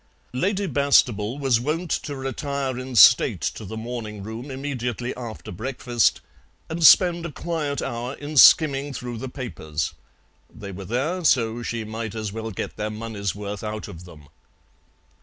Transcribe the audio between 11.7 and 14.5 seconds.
might as well get their money's worth out of them.